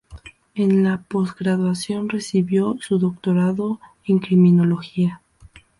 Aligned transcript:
En 0.55 0.83
la 0.83 1.03
post-graduación 1.03 2.09
recibió 2.09 2.75
su 2.79 2.97
doctorado 2.97 3.79
en 4.07 4.17
criminología. 4.17 5.21